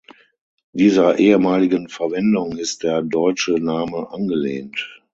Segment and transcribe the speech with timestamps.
[0.73, 4.89] Dieser ehemaligen Verwendung ist der deutsche Name angelehnt.